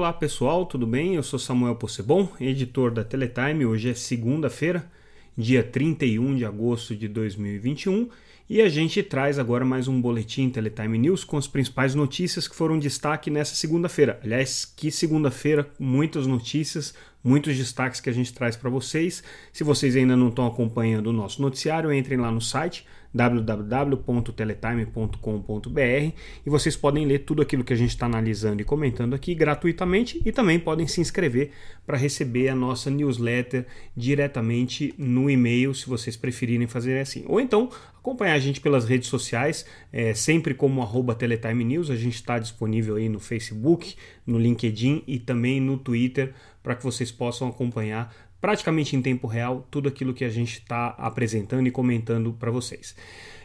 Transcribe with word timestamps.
Olá 0.00 0.14
pessoal, 0.14 0.64
tudo 0.64 0.86
bem? 0.86 1.16
Eu 1.16 1.22
sou 1.22 1.38
Samuel 1.38 1.74
Possebon, 1.74 2.26
editor 2.40 2.90
da 2.90 3.04
Teletime. 3.04 3.66
Hoje 3.66 3.90
é 3.90 3.94
segunda-feira, 3.94 4.90
dia 5.36 5.62
31 5.62 6.36
de 6.36 6.44
agosto 6.46 6.96
de 6.96 7.06
2021 7.06 8.08
e 8.48 8.62
a 8.62 8.68
gente 8.70 9.02
traz 9.02 9.38
agora 9.38 9.62
mais 9.62 9.88
um 9.88 10.00
boletim 10.00 10.48
Teletime 10.48 10.96
News 10.96 11.22
com 11.22 11.36
as 11.36 11.46
principais 11.46 11.94
notícias 11.94 12.48
que 12.48 12.56
foram 12.56 12.78
destaque 12.78 13.30
nessa 13.30 13.54
segunda-feira. 13.54 14.18
Aliás, 14.24 14.64
que 14.64 14.90
segunda-feira, 14.90 15.68
muitas 15.78 16.26
notícias, 16.26 16.94
muitos 17.22 17.54
destaques 17.58 18.00
que 18.00 18.08
a 18.08 18.14
gente 18.14 18.32
traz 18.32 18.56
para 18.56 18.70
vocês. 18.70 19.22
Se 19.52 19.62
vocês 19.62 19.94
ainda 19.96 20.16
não 20.16 20.30
estão 20.30 20.46
acompanhando 20.46 21.08
o 21.08 21.12
nosso 21.12 21.42
noticiário, 21.42 21.92
entrem 21.92 22.18
lá 22.18 22.32
no 22.32 22.40
site 22.40 22.86
www.teletime.com.br 23.12 26.12
e 26.46 26.50
vocês 26.50 26.76
podem 26.76 27.04
ler 27.04 27.20
tudo 27.20 27.42
aquilo 27.42 27.64
que 27.64 27.72
a 27.72 27.76
gente 27.76 27.90
está 27.90 28.06
analisando 28.06 28.62
e 28.62 28.64
comentando 28.64 29.14
aqui 29.14 29.34
gratuitamente 29.34 30.20
e 30.24 30.30
também 30.30 30.58
podem 30.58 30.86
se 30.86 31.00
inscrever 31.00 31.50
para 31.84 31.96
receber 31.96 32.48
a 32.48 32.54
nossa 32.54 32.90
newsletter 32.90 33.66
diretamente 33.96 34.94
no 34.96 35.28
e-mail, 35.28 35.74
se 35.74 35.88
vocês 35.88 36.16
preferirem 36.16 36.66
fazer 36.66 37.00
assim. 37.00 37.24
Ou 37.26 37.40
então 37.40 37.70
acompanhar 37.98 38.34
a 38.34 38.38
gente 38.38 38.60
pelas 38.60 38.84
redes 38.84 39.08
sociais, 39.08 39.66
é, 39.92 40.14
sempre 40.14 40.54
como 40.54 40.82
arroba 40.82 41.14
Teletime 41.14 41.64
News. 41.64 41.90
A 41.90 41.96
gente 41.96 42.14
está 42.14 42.38
disponível 42.38 42.96
aí 42.96 43.08
no 43.08 43.20
Facebook, 43.20 43.94
no 44.26 44.38
LinkedIn 44.38 45.02
e 45.06 45.18
também 45.18 45.60
no 45.60 45.76
Twitter 45.76 46.32
para 46.62 46.74
que 46.74 46.84
vocês 46.84 47.10
possam 47.10 47.48
acompanhar 47.48 48.14
praticamente 48.40 48.96
em 48.96 49.02
tempo 49.02 49.26
real 49.26 49.66
tudo 49.70 49.88
aquilo 49.88 50.14
que 50.14 50.24
a 50.24 50.30
gente 50.30 50.58
está 50.58 50.88
apresentando 50.98 51.66
e 51.66 51.70
comentando 51.70 52.32
para 52.32 52.50
vocês. 52.50 52.94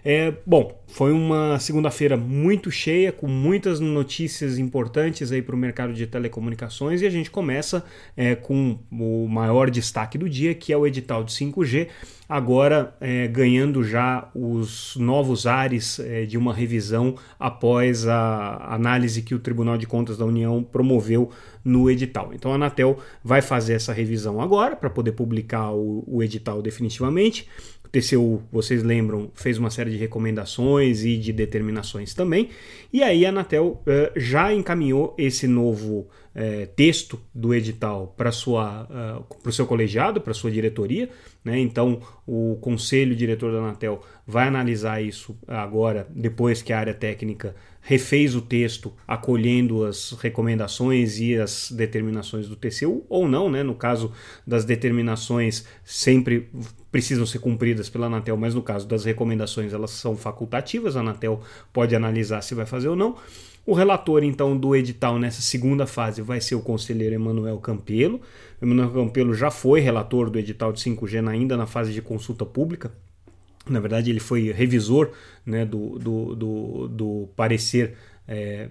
É, 0.03 0.34
bom, 0.45 0.80
foi 0.95 1.12
uma 1.12 1.59
segunda-feira 1.59 2.16
muito 2.16 2.72
cheia, 2.72 3.12
com 3.12 3.27
muitas 3.27 3.81
notícias 3.81 4.58
importantes 4.58 5.30
aí 5.30 5.42
para 5.42 5.53
o 5.53 5.58
mercado 5.58 5.94
de 5.94 6.08
telecomunicações 6.08 7.02
e 7.02 7.06
a 7.06 7.09
gente 7.09 7.30
começa 7.30 7.83
é, 8.16 8.33
com 8.33 8.80
o 8.89 9.28
maior 9.28 9.70
destaque 9.70 10.17
do 10.17 10.30
dia, 10.30 10.55
que 10.55 10.72
é 10.72 10.78
o 10.78 10.88
edital 10.88 11.25
de 11.25 11.33
5G, 11.33 11.89
agora 12.30 12.95
é, 13.02 13.28
ganhando 13.28 13.83
já 13.83 14.30
os 14.33 14.95
novos 14.95 15.45
ares 15.45 16.00
é, 16.00 16.23
de 16.23 16.38
uma 16.38 16.53
revisão 16.53 17.16
após 17.38 18.08
a 18.08 18.73
análise 18.73 19.22
que 19.22 19.36
o 19.36 19.39
Tribunal 19.39 19.77
de 19.77 19.86
Contas 19.86 20.17
da 20.17 20.23
União 20.23 20.64
promoveu 20.64 21.30
no 21.61 21.89
edital. 21.89 22.31
Então 22.33 22.52
a 22.52 22.55
Anatel 22.55 23.00
vai 23.22 23.42
fazer 23.42 23.73
essa 23.73 23.92
revisão 23.92 24.39
agora 24.39 24.77
para 24.77 24.89
poder 24.89 25.11
publicar 25.11 25.72
o, 25.72 26.05
o 26.08 26.23
edital 26.23 26.61
definitivamente. 26.61 27.50
TCU, 27.96 28.42
vocês 28.52 28.84
lembram, 28.84 29.32
fez 29.34 29.58
uma 29.58 29.70
série 29.70 29.92
de 29.92 29.96
recomendações 29.96 31.06
e 31.06 31.16
de 31.16 31.32
determinações 31.32 32.14
também. 32.14 32.50
E 32.92 33.02
aí 33.02 33.26
a 33.26 33.30
Anatel 33.30 33.82
uh, 33.82 34.20
já 34.20 34.54
encaminhou 34.54 35.16
esse 35.18 35.48
novo 35.48 36.00
uh, 36.00 36.68
texto 36.76 37.18
do 37.34 37.54
edital 37.54 38.14
para 38.18 38.30
uh, 38.30 39.26
o 39.46 39.52
seu 39.52 39.66
colegiado, 39.66 40.20
para 40.20 40.34
sua 40.34 40.52
diretoria. 40.52 41.10
Né? 41.44 41.58
Então 41.58 42.02
o 42.28 42.58
conselho 42.60 43.16
diretor 43.16 43.54
da 43.54 43.60
Anatel 43.60 44.02
vai 44.28 44.50
analisar 44.50 45.02
isso 45.02 45.38
agora, 45.48 46.06
depois 46.14 46.62
que 46.62 46.73
a 46.73 46.80
área 46.80 46.94
técnica 46.94 47.56
refez 47.88 48.33
o 48.33 48.41
texto 48.41 48.91
acolhendo 49.08 49.86
as 49.86 50.11
recomendações 50.19 51.19
e 51.19 51.36
as 51.36 51.72
determinações 51.72 52.47
do 52.47 52.55
TCU, 52.55 53.05
ou 53.08 53.27
não, 53.27 53.47
né? 53.47 53.61
No 53.61 53.75
caso 53.75 54.11
das 54.45 54.66
determinações, 54.66 55.66
sempre 55.83 56.50
precisam 56.92 57.27
ser 57.27 57.38
cumpridas 57.38 57.88
pela 57.88 58.08
Anatel, 58.08 58.36
mas 58.38 58.55
no 58.55 58.64
caso 58.64 58.88
das 58.88 59.05
recomendações, 59.05 59.72
elas 59.72 59.92
são 59.92 60.17
facultativas, 60.17 60.97
a 60.97 61.02
Anatel 61.02 61.42
pode 61.72 61.95
analisar 61.95 62.42
se 62.42 62.55
vai 62.55 62.66
fazer 62.66 62.88
ou 62.88 62.95
não. 62.95 63.17
O 63.64 63.73
relator, 63.73 64.23
então, 64.23 64.58
do 64.58 64.75
edital 64.75 65.20
nessa 65.20 65.42
segunda 65.42 65.86
fase 65.86 66.23
vai 66.23 66.42
ser 66.42 66.55
o 66.55 66.61
conselheiro 66.61 67.14
Emanuel 67.14 67.59
Campelo. 67.59 68.20
Emanuel 68.60 68.89
Campelo 68.92 69.33
já 69.36 69.52
foi 69.52 69.80
relator 69.80 70.31
do 70.31 70.39
edital 70.39 70.73
de 70.73 70.81
5G 70.81 71.27
ainda 71.27 71.55
na 71.55 71.67
fase 71.67 71.93
de 71.93 72.02
consulta 72.02 72.45
pública, 72.45 72.92
na 73.67 73.80
verdade, 73.80 74.09
ele 74.09 74.20
foi 74.20 74.52
revisor 74.52 75.11
né, 75.45 75.65
do, 75.65 75.98
do, 75.99 76.36
do, 76.36 76.87
do 76.87 77.30
parecer 77.36 77.95
é, 78.27 78.70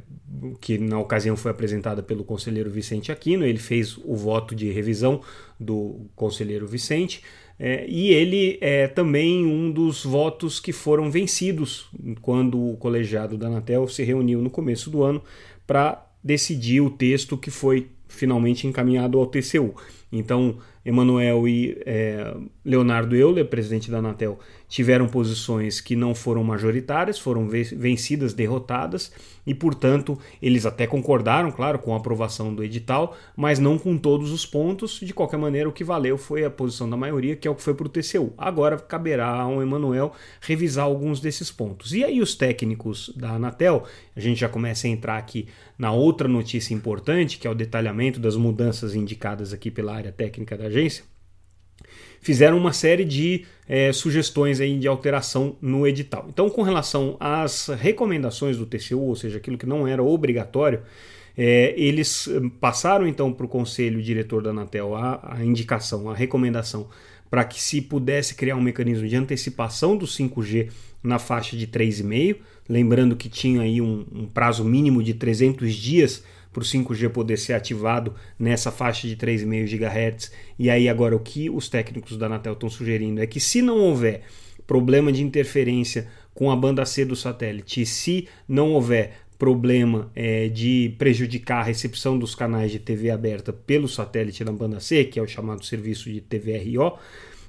que 0.61 0.79
na 0.79 0.99
ocasião 0.99 1.37
foi 1.37 1.51
apresentada 1.51 2.03
pelo 2.03 2.25
conselheiro 2.25 2.71
Vicente 2.71 3.13
Aquino. 3.13 3.45
Ele 3.45 3.59
fez 3.59 3.97
o 3.99 4.15
voto 4.17 4.55
de 4.55 4.71
revisão 4.71 5.21
do 5.59 6.07
conselheiro 6.15 6.67
Vicente. 6.67 7.23
É, 7.59 7.87
e 7.89 8.11
ele 8.11 8.59
é 8.61 8.89
também 8.89 9.47
um 9.47 9.71
dos 9.71 10.05
votos 10.05 10.59
que 10.59 10.73
foram 10.73 11.09
vencidos 11.09 11.89
quando 12.21 12.59
o 12.61 12.77
colegiado 12.77 13.39
da 13.39 13.47
Anatel 13.47 13.87
se 13.87 14.03
reuniu 14.03 14.43
no 14.43 14.51
começo 14.51 14.91
do 14.91 15.05
ano 15.05 15.23
para 15.65 16.05
decidir 16.23 16.81
o 16.81 16.91
texto 16.91 17.39
que 17.39 17.51
foi 17.51 17.89
finalmente 18.09 18.67
encaminhado 18.67 19.19
ao 19.19 19.27
TCU. 19.27 19.75
Então, 20.11 20.59
Emanuel 20.85 21.49
e 21.49 21.81
é, 21.87 22.35
Leonardo 22.65 23.17
Euler, 23.17 23.47
presidente 23.47 23.91
da 23.91 23.99
Anatel, 23.99 24.39
tiveram 24.69 25.07
posições 25.07 25.81
que 25.81 25.95
não 25.97 26.15
foram 26.15 26.43
majoritárias, 26.43 27.19
foram 27.19 27.49
vencidas, 27.49 28.35
derrotadas, 28.35 29.13
e, 29.47 29.55
portanto, 29.55 30.19
eles 30.41 30.65
até 30.65 30.87
concordaram, 30.87 31.51
claro, 31.51 31.79
com 31.79 31.95
a 31.95 31.99
aprovação 31.99 32.55
do 32.55 32.65
edital, 32.65 33.17
mas 33.37 33.59
não 33.59 33.79
com 33.79 33.97
todos 33.97 34.33
os 34.33 34.47
pontos. 34.47 34.99
De 35.01 35.13
qualquer 35.13 35.37
maneira, 35.37 35.69
o 35.69 35.73
que 35.73 35.85
valeu 35.85 36.17
foi 36.17 36.45
a 36.45 36.51
posição 36.51 36.89
da 36.89 36.97
maioria, 36.97 37.37
que 37.37 37.47
é 37.47 37.51
o 37.51 37.55
que 37.55 37.63
foi 37.63 37.75
para 37.75 37.87
o 37.87 37.89
TCU. 37.89 38.33
Agora 38.39 38.79
caberá 38.79 39.29
ao 39.29 39.61
Emanuel 39.61 40.13
revisar 40.41 40.87
alguns 40.87 41.21
desses 41.21 41.51
pontos. 41.51 41.93
E 41.93 42.03
aí, 42.03 42.21
os 42.21 42.35
técnicos 42.35 43.13
da 43.15 43.33
Anatel, 43.33 43.85
a 44.17 44.21
gente 44.21 44.41
já 44.41 44.49
começa 44.49 44.87
a 44.87 44.91
entrar 44.91 45.19
aqui 45.19 45.47
na 45.79 45.93
outra 45.93 46.27
notícia 46.27 46.73
importante, 46.73 47.39
que 47.39 47.47
é 47.47 47.51
o 47.51 47.55
detalhamento 47.55 48.19
das 48.19 48.37
mudanças 48.37 48.95
indicadas 48.95 49.53
aqui 49.53 49.71
pela 49.71 49.95
área 49.95 50.13
técnica 50.13 50.57
da 50.57 50.71
agência, 50.77 51.05
fizeram 52.21 52.57
uma 52.57 52.73
série 52.73 53.05
de 53.05 53.45
é, 53.69 53.93
sugestões 53.93 54.61
aí 54.61 54.79
de 54.79 54.89
alteração 54.89 55.57
no 55.61 55.87
edital. 55.87 56.27
Então, 56.29 56.49
com 56.49 56.63
relação 56.63 57.17
às 57.21 57.69
recomendações 57.69 58.57
do 58.57 58.67
TCU, 58.67 59.01
ou 59.01 59.17
seja, 59.17 59.39
aquilo 59.39 59.59
que 59.59 59.67
não 59.67 59.87
era 59.87 60.03
obrigatório, 60.03 60.83
é, 61.37 61.75
eles 61.77 62.27
hum, 62.27 62.49
passaram 62.49 63.07
então 63.07 63.33
para 63.33 63.47
o 63.47 63.49
conselho 63.49 64.03
diretor 64.03 64.43
da 64.43 64.51
Anatel 64.51 64.95
a, 64.95 65.37
a 65.37 65.45
indicação, 65.45 66.09
a 66.09 66.15
recomendação 66.15 66.89
para 67.29 67.45
que 67.45 67.61
se 67.61 67.81
pudesse 67.81 68.35
criar 68.35 68.55
um 68.55 68.61
mecanismo 68.61 69.09
de 69.09 69.17
antecipação 69.17 69.97
do 69.97 70.07
5G 70.07 70.71
na 71.05 71.19
faixa 71.19 71.57
de 71.57 71.67
3,5, 71.67 72.39
lembrando 72.69 73.15
que 73.15 73.29
tinha 73.29 73.61
aí 73.61 73.81
um, 73.81 74.07
um 74.13 74.27
prazo 74.27 74.65
mínimo 74.65 75.03
de 75.03 75.13
300 75.13 75.75
dias 75.75 76.25
para 76.51 76.63
o 76.63 76.65
5G 76.65 77.11
poder 77.11 77.37
ser 77.37 77.53
ativado 77.53 78.15
nessa 78.39 78.71
faixa 78.71 79.07
de 79.07 79.17
3,5 79.17 79.67
GHz. 79.67 80.33
E 80.59 80.71
aí 80.71 80.89
agora 80.89 81.15
o 81.15 81.21
que 81.21 81.51
os 81.51 81.69
técnicos 81.69 82.17
da 82.17 82.27
Anatel 82.27 82.55
estão 82.55 82.71
sugerindo 82.71 83.21
é 83.21 83.27
que 83.27 83.39
se 83.39 83.61
não 83.61 83.79
houver 83.79 84.23
problema 84.67 85.13
de 85.13 85.23
interferência 85.23 86.09
com 86.33 86.51
a 86.51 86.57
banda 86.57 86.87
C 86.87 87.05
do 87.05 87.15
satélite, 87.15 87.83
e 87.83 87.87
se 87.87 88.29
não 88.49 88.73
houver 88.73 89.13
problema 89.39 90.11
é, 90.15 90.49
de 90.49 90.95
prejudicar 90.97 91.61
a 91.61 91.65
recepção 91.65 92.19
dos 92.19 92.35
canais 92.35 92.73
de 92.73 92.79
TV 92.79 93.11
aberta 93.11 93.53
pelo 93.53 93.89
satélite 93.89 94.45
na 94.45 94.53
banda 94.53 94.81
C, 94.81 95.05
que 95.05 95.19
é 95.19 95.23
o 95.23 95.29
chamado 95.29 95.65
serviço 95.65 96.11
de 96.11 96.21
TVRO, 96.21 96.99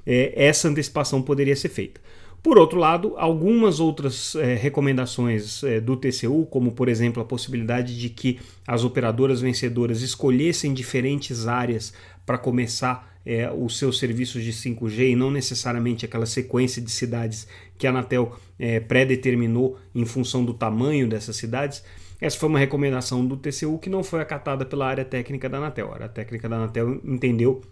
é, 0.06 0.34
essa 0.36 0.68
antecipação 0.68 1.22
poderia 1.22 1.56
ser 1.56 1.70
feita. 1.70 2.02
Por 2.46 2.60
outro 2.60 2.78
lado, 2.78 3.16
algumas 3.18 3.80
outras 3.80 4.36
é, 4.36 4.54
recomendações 4.54 5.64
é, 5.64 5.82
do 5.82 5.98
TCU, 5.98 6.46
como 6.46 6.74
por 6.74 6.88
exemplo 6.88 7.20
a 7.20 7.26
possibilidade 7.26 8.00
de 8.00 8.08
que 8.08 8.40
as 8.68 8.84
operadoras 8.84 9.42
vencedoras 9.42 10.04
escolhessem 10.04 10.72
diferentes 10.72 11.48
áreas 11.48 11.92
para 12.24 12.38
começar 12.38 13.18
é, 13.26 13.52
os 13.52 13.80
seus 13.80 13.98
serviços 13.98 14.44
de 14.44 14.54
5G 14.54 15.10
e 15.10 15.16
não 15.16 15.32
necessariamente 15.32 16.06
aquela 16.06 16.28
sequência 16.28 16.80
de 16.80 16.92
cidades 16.92 17.48
que 17.80 17.88
a 17.88 17.90
Anatel 17.90 18.40
pré-determinou 18.88 19.80
em 19.96 20.06
função 20.06 20.46
do 20.46 20.54
tamanho 20.54 21.10
dessas 21.10 21.38
cidades. 21.38 21.84
Essa 22.22 22.38
foi 22.38 22.48
uma 22.48 22.60
recomendação 22.60 23.26
do 23.26 23.38
TCU 23.38 23.80
que 23.80 23.90
não 23.90 24.04
foi 24.04 24.22
acatada 24.22 24.64
pela 24.64 24.86
área 24.86 25.04
técnica 25.04 25.50
da 25.50 25.58
Anatel. 25.58 25.90
A 25.90 25.96
área 25.96 26.10
técnica 26.10 26.48
da 26.48 26.58
Anatel 26.58 27.02
entendeu 27.04 27.64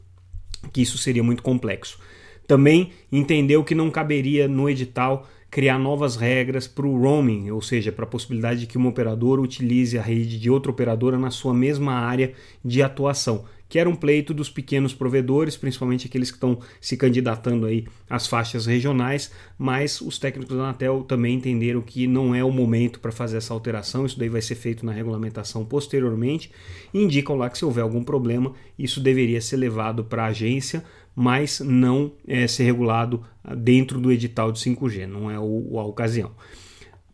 que 0.71 0.81
isso 0.81 0.97
seria 0.97 1.21
muito 1.21 1.43
complexo. 1.43 1.99
Também 2.47 2.91
entendeu 3.11 3.63
que 3.63 3.75
não 3.75 3.89
caberia 3.89 4.47
no 4.47 4.69
edital 4.69 5.27
criar 5.53 5.77
novas 5.77 6.15
regras 6.15 6.67
para 6.67 6.87
o 6.87 6.99
roaming, 6.99 7.51
ou 7.51 7.61
seja, 7.61 7.91
para 7.91 8.05
a 8.05 8.07
possibilidade 8.07 8.61
de 8.61 8.65
que 8.65 8.75
uma 8.75 8.89
operadora 8.89 9.39
utilize 9.39 9.95
a 9.97 10.01
rede 10.01 10.39
de 10.39 10.49
outra 10.49 10.71
operadora 10.71 11.15
na 11.15 11.29
sua 11.29 11.53
mesma 11.53 11.93
área 11.93 12.33
de 12.65 12.81
atuação, 12.81 13.45
que 13.69 13.77
era 13.77 13.87
um 13.87 13.95
pleito 13.95 14.33
dos 14.33 14.49
pequenos 14.49 14.95
provedores, 14.95 15.55
principalmente 15.55 16.07
aqueles 16.07 16.31
que 16.31 16.37
estão 16.37 16.59
se 16.81 16.97
candidatando 16.97 17.67
aí 17.67 17.85
às 18.09 18.25
faixas 18.25 18.65
regionais, 18.65 19.31
mas 19.55 20.01
os 20.01 20.17
técnicos 20.17 20.57
da 20.57 20.63
Anatel 20.63 21.03
também 21.03 21.35
entenderam 21.35 21.81
que 21.81 22.07
não 22.07 22.33
é 22.33 22.43
o 22.43 22.51
momento 22.51 22.99
para 22.99 23.11
fazer 23.11 23.37
essa 23.37 23.53
alteração, 23.53 24.07
isso 24.07 24.17
daí 24.17 24.29
vai 24.29 24.41
ser 24.41 24.55
feito 24.55 24.83
na 24.83 24.91
regulamentação 24.91 25.63
posteriormente, 25.63 26.51
indicam 26.91 27.35
lá 27.35 27.47
que 27.47 27.59
se 27.59 27.65
houver 27.65 27.81
algum 27.81 28.03
problema, 28.03 28.53
isso 28.77 28.99
deveria 28.99 29.39
ser 29.39 29.57
levado 29.57 30.03
para 30.03 30.23
a 30.23 30.27
agência 30.27 30.83
mas 31.15 31.59
não 31.59 32.11
é, 32.27 32.47
ser 32.47 32.63
regulado 32.63 33.23
dentro 33.57 33.99
do 33.99 34.11
edital 34.11 34.51
de 34.51 34.59
5G, 34.59 35.05
não 35.05 35.29
é 35.29 35.39
o, 35.39 35.79
a 35.79 35.85
ocasião. 35.85 36.31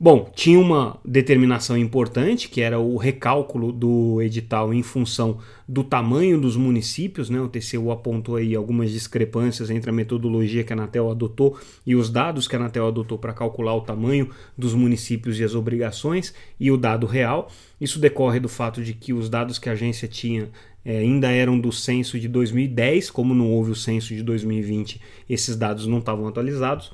Bom, 0.01 0.31
tinha 0.33 0.57
uma 0.57 0.97
determinação 1.03 1.77
importante, 1.77 2.47
que 2.47 2.61
era 2.61 2.79
o 2.79 2.95
recálculo 2.95 3.69
do 3.69 4.21
edital 4.21 4.73
em 4.73 4.81
função 4.81 5.39
do 5.67 5.83
tamanho 5.83 6.39
dos 6.39 6.55
municípios. 6.55 7.29
Né? 7.29 7.41
O 7.41 7.49
TCU 7.49 7.91
apontou 7.91 8.37
aí 8.37 8.55
algumas 8.55 8.91
discrepâncias 8.91 9.69
entre 9.69 9.89
a 9.89 9.93
metodologia 9.93 10.63
que 10.63 10.71
a 10.71 10.75
Anatel 10.77 11.11
adotou 11.11 11.59
e 11.85 11.97
os 11.97 12.09
dados 12.09 12.47
que 12.47 12.55
a 12.55 12.59
Anatel 12.59 12.87
adotou 12.87 13.17
para 13.17 13.33
calcular 13.33 13.75
o 13.75 13.81
tamanho 13.81 14.29
dos 14.57 14.73
municípios 14.73 15.37
e 15.37 15.43
as 15.43 15.53
obrigações 15.53 16.33
e 16.57 16.71
o 16.71 16.77
dado 16.77 17.05
real. 17.05 17.51
Isso 17.81 17.99
decorre 17.99 18.39
do 18.39 18.47
fato 18.47 18.81
de 18.81 18.93
que 18.93 19.11
os 19.11 19.29
dados 19.29 19.59
que 19.59 19.67
a 19.67 19.73
agência 19.73 20.07
tinha 20.07 20.49
é, 20.83 20.99
ainda 20.99 21.29
eram 21.29 21.59
do 21.59 21.71
censo 21.71 22.19
de 22.19 22.27
2010, 22.27 23.11
como 23.11 23.33
não 23.33 23.51
houve 23.51 23.71
o 23.71 23.75
censo 23.75 24.15
de 24.15 24.23
2020, 24.23 25.01
esses 25.29 25.55
dados 25.55 25.85
não 25.85 25.99
estavam 25.99 26.27
atualizados. 26.27 26.91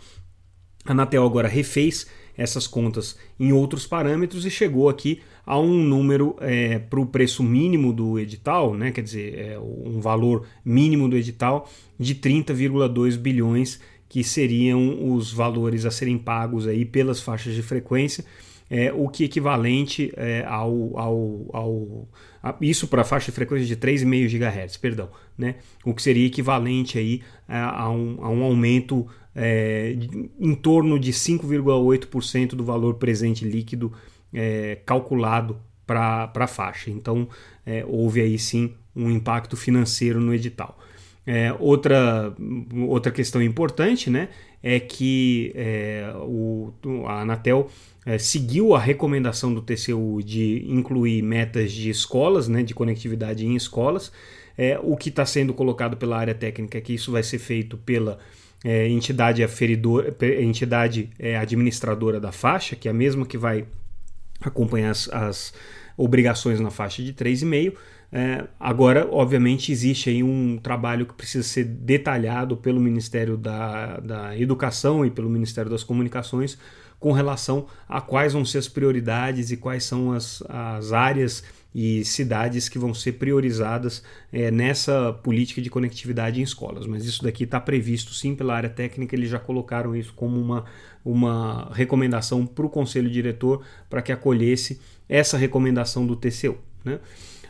A 0.86 0.92
Anatel 0.92 1.26
agora 1.26 1.48
refez 1.48 2.08
essas 2.38 2.68
contas 2.68 3.18
em 3.40 3.52
outros 3.52 3.88
parâmetros 3.88 4.46
e 4.46 4.52
chegou 4.52 4.90
aqui 4.90 5.22
a 5.46 5.60
um 5.60 5.84
número 5.84 6.36
é, 6.40 6.80
para 6.80 7.00
o 7.00 7.06
preço 7.06 7.44
mínimo 7.44 7.94
do 7.94 8.20
edital, 8.20 8.74
né, 8.74 8.92
quer 8.92 9.02
dizer, 9.02 9.38
é, 9.38 9.60
um 9.60 10.00
valor 10.02 10.46
mínimo 10.64 11.08
do 11.08 11.16
edital 11.16 11.70
de 12.00 12.16
30,2 12.16 13.16
bilhões, 13.18 13.80
que 14.10 14.24
seriam 14.24 15.14
os 15.14 15.32
valores 15.32 15.86
a 15.86 15.92
serem 15.92 16.18
pagos 16.18 16.68
aí 16.68 16.86
pelas 16.86 17.22
faixas 17.22 17.54
de 17.54 17.62
frequência, 17.62 18.24
é, 18.70 18.92
o 18.92 19.08
que 19.10 19.24
é 19.24 19.26
equivalente 19.26 20.12
é, 20.18 20.44
ao, 20.48 20.98
ao, 20.98 21.50
ao 21.54 22.10
a, 22.42 22.56
isso 22.62 22.88
para 22.88 23.02
a 23.02 23.06
faixa 23.06 23.28
de 23.28 23.32
frequência 23.32 23.66
de 23.68 23.76
3,5 23.76 24.28
GHz, 24.30 24.78
perdão, 24.78 25.10
né, 25.38 25.56
o 25.84 25.94
que 25.94 26.02
seria 26.02 26.26
equivalente 26.26 26.98
aí 26.98 27.22
a, 27.48 27.84
a, 27.84 27.90
um, 27.90 28.18
a 28.22 28.30
um 28.30 28.44
aumento 28.44 29.08
é, 29.36 29.96
em 30.40 30.56
torno 30.56 31.00
de 31.00 31.12
5,8% 31.12 32.50
do 32.50 32.64
valor 32.64 32.96
presente 32.96 33.44
líquido 33.44 33.92
é, 34.34 34.80
calculado 34.86 35.60
para 35.86 36.32
a 36.34 36.48
faixa. 36.48 36.90
Então, 36.90 37.28
é, 37.66 37.86
houve 37.88 38.22
aí 38.22 38.40
sim 38.40 38.74
um 38.96 39.12
impacto 39.12 39.58
financeiro 39.58 40.20
no 40.20 40.34
edital. 40.34 40.78
É, 41.28 41.54
outra, 41.60 42.36
outra 42.88 43.12
questão 43.12 43.42
importante 43.42 44.12
né, 44.12 44.30
é 44.68 44.80
que 44.80 45.52
é, 45.54 46.12
o, 46.24 46.74
a 47.06 47.22
Anatel 47.22 47.70
é, 48.04 48.18
seguiu 48.18 48.74
a 48.74 48.80
recomendação 48.80 49.54
do 49.54 49.62
TCU 49.62 50.24
de 50.24 50.66
incluir 50.68 51.22
metas 51.22 51.72
de 51.72 51.88
escolas, 51.88 52.48
né, 52.48 52.64
de 52.64 52.74
conectividade 52.74 53.46
em 53.46 53.56
escolas. 53.56 54.12
o 54.82 54.98
que 54.98 55.10
está 55.10 55.26
sendo 55.26 55.54
colocado 55.54 55.96
pela 55.96 56.18
área 56.18 56.34
técnica 56.34 56.80
é 56.80 56.82
que 56.82 56.94
isso 56.94 57.12
vai 57.12 57.22
ser 57.22 57.38
feito 57.38 57.78
pela 57.78 58.18
é, 58.64 58.88
entidade 58.88 59.44
aferidora, 59.44 60.16
entidade 60.42 61.12
é, 61.20 61.38
administradora 61.38 62.20
da 62.20 62.32
faixa, 62.32 62.76
que 62.76 62.88
é 62.88 62.92
a 62.92 62.94
mesma 62.94 63.24
que 63.24 63.38
vai 63.38 63.66
acompanhar 64.42 64.90
as, 64.90 65.08
as 65.10 65.54
obrigações 65.96 66.60
na 66.60 66.72
faixa 66.72 67.04
de 67.04 67.14
3,5. 67.14 67.74
É, 68.18 68.48
agora, 68.58 69.06
obviamente, 69.12 69.74
existe 69.74 70.10
aí 70.10 70.24
um 70.24 70.58
trabalho 70.58 71.06
que 71.06 71.14
precisa 71.14 71.46
ser 71.46 71.66
detalhado 71.66 72.56
pelo 72.56 72.80
Ministério 72.80 73.36
da, 73.36 73.98
da 73.98 74.40
Educação 74.40 75.06
e 75.06 75.12
pelo 75.12 75.30
Ministério 75.30 75.70
das 75.70 75.84
Comunicações 75.84 76.58
com 76.98 77.12
relação 77.12 77.68
a 77.90 78.00
quais 78.00 78.32
vão 78.32 78.46
ser 78.46 78.60
as 78.60 78.70
prioridades 78.70 79.52
e 79.52 79.58
quais 79.58 79.84
são 79.84 80.14
as, 80.14 80.42
as 80.48 80.94
áreas 80.94 81.44
e 81.76 82.06
cidades 82.06 82.70
que 82.70 82.80
vão 82.80 82.94
ser 82.94 83.12
priorizadas 83.12 84.02
é, 84.32 84.50
nessa 84.50 85.12
política 85.12 85.62
de 85.62 85.70
conectividade 85.70 86.40
em 86.40 86.44
escolas. 86.44 86.88
Mas 86.88 87.04
isso 87.04 87.22
daqui 87.22 87.44
está 87.44 87.60
previsto 87.60 88.14
sim 88.14 88.34
pela 88.34 88.56
área 88.56 88.70
técnica, 88.70 89.14
eles 89.14 89.30
já 89.30 89.40
colocaram 89.40 89.94
isso 89.94 90.14
como 90.14 90.40
uma, 90.40 90.64
uma 91.04 91.70
recomendação 91.74 92.46
para 92.46 92.66
o 92.66 92.70
conselho 92.70 93.10
diretor 93.10 93.62
para 93.90 94.02
que 94.02 94.14
acolhesse 94.14 94.80
essa 95.10 95.38
recomendação 95.38 96.08
do 96.08 96.16
TCU. 96.16 96.58
Né? 96.82 96.98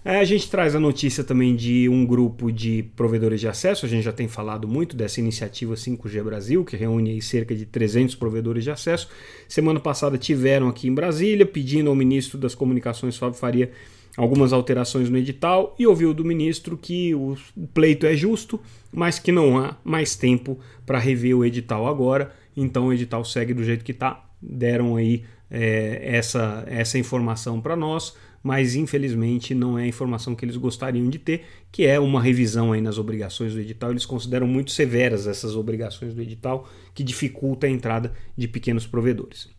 É, 0.07 0.19
a 0.19 0.23
gente 0.23 0.47
traz 0.51 0.75
a 0.75 0.79
notícia 0.79 1.23
também 1.23 1.55
de 1.55 1.89
um 1.89 2.05
grupo 2.05 2.51
de 2.51 2.83
provedores 2.95 3.39
de 3.41 3.47
acesso, 3.47 3.87
a 3.87 3.89
gente 3.89 4.03
já 4.03 4.13
tem 4.13 4.27
falado 4.27 4.67
muito 4.67 4.95
dessa 4.95 5.19
iniciativa 5.19 5.73
5G 5.73 6.23
Brasil, 6.23 6.63
que 6.63 6.77
reúne 6.77 7.19
cerca 7.23 7.55
de 7.55 7.65
300 7.65 8.13
provedores 8.13 8.63
de 8.63 8.69
acesso. 8.69 9.09
Semana 9.47 9.79
passada 9.79 10.15
tiveram 10.15 10.67
aqui 10.67 10.87
em 10.87 10.93
Brasília, 10.93 11.43
pedindo 11.43 11.89
ao 11.89 11.95
ministro 11.95 12.37
das 12.37 12.53
Comunicações, 12.53 13.17
Fábio 13.17 13.39
Faria, 13.39 13.71
algumas 14.15 14.53
alterações 14.53 15.09
no 15.09 15.17
edital 15.17 15.75
e 15.79 15.87
ouviu 15.87 16.13
do 16.13 16.23
ministro 16.23 16.77
que 16.77 17.15
o 17.15 17.35
pleito 17.73 18.05
é 18.05 18.15
justo, 18.15 18.61
mas 18.93 19.17
que 19.17 19.31
não 19.31 19.57
há 19.57 19.75
mais 19.83 20.15
tempo 20.15 20.59
para 20.85 20.99
rever 20.99 21.35
o 21.35 21.43
edital 21.43 21.87
agora, 21.87 22.31
então 22.55 22.89
o 22.89 22.93
edital 22.93 23.25
segue 23.25 23.55
do 23.55 23.63
jeito 23.63 23.83
que 23.83 23.91
está. 23.91 24.23
Deram 24.39 24.97
aí 24.97 25.23
é, 25.49 25.99
essa, 26.03 26.63
essa 26.67 26.99
informação 26.99 27.59
para 27.59 27.75
nós 27.75 28.13
mas 28.45 28.75
infelizmente 28.75 29.55
não 29.55 29.75
é 29.75 29.85
a 29.85 29.87
informação 29.87 30.35
que 30.35 30.45
eles 30.45 30.55
gostariam 30.55 31.09
de 31.09 31.17
ter, 31.17 31.45
que 31.71 31.83
é 31.83 31.99
uma 31.99 32.21
revisão 32.21 32.73
aí 32.73 32.79
nas 32.79 32.99
obrigações 32.99 33.53
do 33.53 33.59
edital. 33.59 33.89
Eles 33.89 34.05
consideram 34.05 34.45
muito 34.45 34.69
severas 34.69 35.25
essas 35.25 35.55
obrigações 35.55 36.13
do 36.13 36.21
edital, 36.21 36.69
que 36.93 37.03
dificulta 37.03 37.65
a 37.65 37.69
entrada 37.71 38.13
de 38.37 38.47
pequenos 38.47 38.85
provedores. 38.85 39.49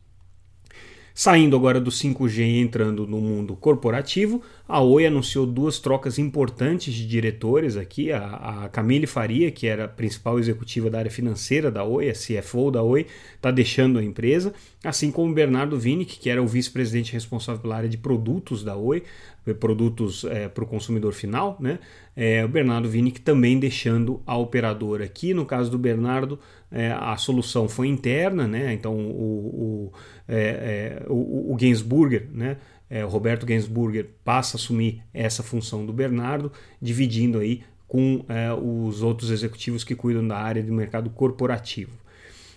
Saindo 1.13 1.57
agora 1.57 1.81
do 1.81 1.91
5G 1.91 2.39
e 2.39 2.61
entrando 2.61 3.09
no 3.09 3.21
mundo 3.21 3.57
corporativo, 3.57 4.41
a 4.69 4.81
Oi 4.81 5.07
anunciou 5.07 5.47
duas 5.47 5.79
trocas 5.79 6.19
importantes 6.19 6.93
de 6.93 7.07
diretores 7.07 7.77
aqui. 7.77 8.11
A, 8.11 8.65
a 8.65 8.69
Camille 8.69 9.07
Faria, 9.07 9.51
que 9.51 9.67
era 9.67 9.85
a 9.85 9.89
principal 9.89 10.39
executiva 10.39 10.91
da 10.91 10.99
área 10.99 11.11
financeira 11.11 11.71
da 11.71 11.85
Oi, 11.85 12.11
a 12.11 12.13
CFO 12.13 12.71
da 12.71 12.83
Oi, 12.83 13.07
está 13.35 13.51
deixando 13.53 13.99
a 13.99 14.03
empresa, 14.03 14.53
assim 14.83 15.13
como 15.13 15.31
o 15.31 15.35
Bernardo 15.35 15.79
Vinick, 15.79 16.19
que 16.19 16.29
era 16.29 16.43
o 16.43 16.47
vice-presidente 16.47 17.13
responsável 17.13 17.63
pela 17.63 17.77
área 17.77 17.89
de 17.89 17.97
produtos 17.97 18.65
da 18.65 18.77
Oi, 18.77 19.05
eh, 19.47 19.55
produtos 19.55 20.25
é, 20.25 20.49
para 20.49 20.65
o 20.65 20.67
consumidor 20.67 21.13
final, 21.13 21.57
né? 21.61 21.79
É, 22.17 22.45
o 22.45 22.49
Bernardo 22.49 22.89
Vinick 22.89 23.21
também 23.21 23.61
deixando 23.61 24.23
a 24.27 24.37
operadora 24.37 25.05
aqui. 25.05 25.35
No 25.35 25.45
caso 25.45 25.71
do 25.71 25.79
Bernardo, 25.79 26.41
é, 26.73 26.91
a 26.91 27.17
solução 27.17 27.69
foi 27.69 27.87
interna, 27.89 28.49
né? 28.49 28.73
Então 28.73 28.95
o, 28.97 29.93
o, 30.27 31.13
o, 31.13 31.53
o 31.53 31.57
Gainsburger, 31.57 32.27
né? 32.33 32.57
É, 32.89 33.05
o 33.05 33.09
Roberto 33.09 33.45
Gainsburger 33.45 34.11
passa 34.25 34.57
a 34.57 34.59
assumir 34.59 35.03
essa 35.13 35.43
função 35.43 35.85
do 35.85 35.93
Bernardo, 35.93 36.53
dividindo 36.81 37.39
aí 37.39 37.63
com 37.89 38.25
é, 38.29 38.53
os 38.53 39.03
outros 39.03 39.31
executivos 39.31 39.85
que 39.85 39.95
cuidam 39.95 40.27
da 40.27 40.37
área 40.37 40.63
do 40.63 40.73
mercado 40.73 41.11
corporativo. 41.11 41.93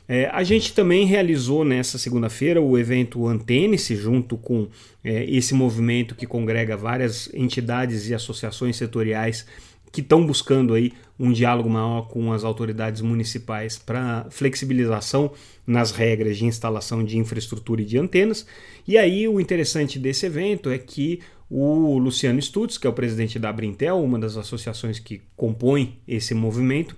É, 0.07 0.25
a 0.33 0.41
gente 0.41 0.73
também 0.73 1.05
realizou 1.05 1.63
nessa 1.63 1.99
segunda-feira 1.99 2.59
o 2.59 2.75
evento 2.79 3.27
Antênice, 3.27 3.95
junto 3.95 4.37
com 4.37 4.67
é, 5.03 5.24
esse 5.25 5.53
movimento 5.53 6.15
que 6.15 6.25
congrega 6.25 6.75
várias 6.75 7.31
entidades 7.31 8.09
e 8.09 8.15
associações 8.15 8.75
setoriais 8.75 9.45
que 9.91 10.01
estão 10.01 10.25
buscando 10.25 10.74
aí 10.74 10.93
um 11.19 11.31
diálogo 11.31 11.69
maior 11.69 12.08
com 12.08 12.31
as 12.31 12.43
autoridades 12.43 13.01
municipais 13.01 13.77
para 13.77 14.25
flexibilização 14.29 15.31
nas 15.67 15.91
regras 15.91 16.38
de 16.38 16.46
instalação 16.46 17.03
de 17.03 17.17
infraestrutura 17.17 17.81
e 17.81 17.86
de 17.86 17.98
antenas. 17.98 18.46
E 18.88 18.98
aí 18.98 19.27
o 19.27 19.39
interessante 19.39 20.00
desse 20.00 20.25
evento 20.25 20.69
é 20.69 20.77
que 20.77 21.19
o 21.50 21.98
Luciano 21.98 22.41
Stutz, 22.41 22.77
que 22.77 22.88
é 22.88 22.89
o 22.89 22.93
presidente 22.93 23.39
da 23.39 23.51
Brintel, 23.51 24.01
uma 24.01 24.19
das 24.19 24.38
associações 24.38 25.00
que 25.00 25.22
compõem 25.36 26.00
esse 26.08 26.34
movimento, 26.34 26.96